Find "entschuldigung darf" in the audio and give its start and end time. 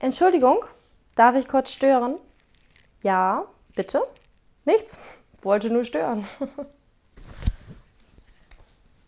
0.00-1.34